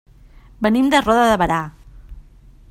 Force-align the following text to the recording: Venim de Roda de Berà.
Venim 0.67 0.87
de 0.95 1.01
Roda 1.03 1.27
de 1.33 1.37
Berà. 1.43 1.61